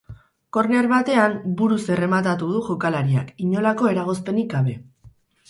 Korner 0.55 0.87
batean 0.93 1.35
buruz 1.59 1.79
errematatu 1.97 2.49
du 2.55 2.63
jokalariak, 2.71 3.31
inolako 3.45 3.93
eragozpenik 3.93 4.51
gabe. 4.57 4.77